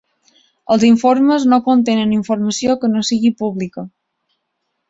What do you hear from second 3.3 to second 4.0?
pública.